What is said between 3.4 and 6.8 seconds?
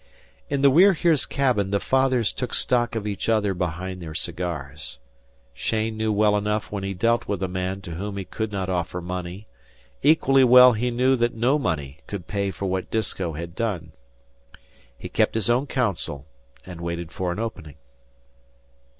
behind their cigars. Cheyne knew well enough